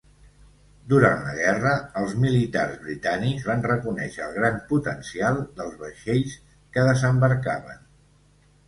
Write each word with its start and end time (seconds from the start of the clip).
Durant 0.93 1.19
la 1.25 1.33
Guerra, 1.39 1.73
els 2.01 2.15
militars 2.23 2.79
britànics 2.87 3.45
van 3.51 3.61
reconèixer 3.69 4.25
el 4.31 4.35
gran 4.41 4.59
potencial 4.73 5.39
dels 5.61 5.79
vaixells 5.85 6.37
que 6.75 6.89
desembarcaven. 6.93 7.89